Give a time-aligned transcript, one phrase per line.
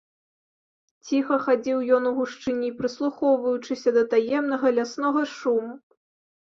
[1.09, 5.71] Ціха хадзіў ён у гушчыні, прыслухоўваючыся да таемнага ляснога шуму.